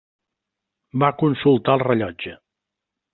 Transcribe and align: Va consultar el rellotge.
Va 1.03 1.09
consultar 1.19 1.75
el 1.79 1.83
rellotge. 1.87 2.33